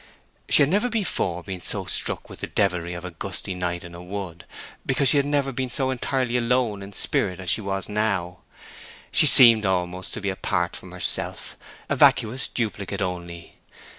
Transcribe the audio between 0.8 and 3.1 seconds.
before been so struck with the devilry of